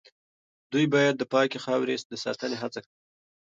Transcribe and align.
دوی 0.71 0.85
باید 0.93 1.15
د 1.17 1.23
پاکې 1.33 1.57
خاورې 1.65 1.95
د 2.11 2.13
ساتنې 2.23 2.57
هڅه 2.61 2.79
کړې 2.83 2.95
وای. 2.97 3.01